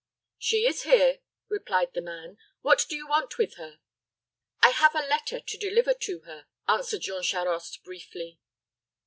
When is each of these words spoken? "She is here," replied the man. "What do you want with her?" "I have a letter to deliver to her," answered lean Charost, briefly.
"She 0.39 0.65
is 0.65 0.81
here," 0.81 1.19
replied 1.47 1.93
the 1.93 2.01
man. 2.01 2.39
"What 2.61 2.87
do 2.89 2.95
you 2.95 3.07
want 3.07 3.37
with 3.37 3.57
her?" 3.57 3.77
"I 4.59 4.69
have 4.71 4.95
a 4.95 5.05
letter 5.05 5.39
to 5.39 5.57
deliver 5.59 5.93
to 5.93 6.21
her," 6.21 6.47
answered 6.67 7.07
lean 7.07 7.21
Charost, 7.21 7.83
briefly. 7.83 8.39